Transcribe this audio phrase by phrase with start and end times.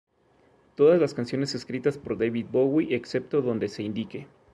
[0.75, 4.25] Todas las canciones escritas por David Bowie excepto donde se indique.